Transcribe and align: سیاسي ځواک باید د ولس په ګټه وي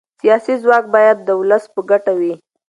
سیاسي 0.19 0.53
ځواک 0.63 0.85
باید 0.95 1.17
د 1.21 1.29
ولس 1.39 1.63
په 1.73 1.81
ګټه 1.89 2.13
وي 2.19 2.33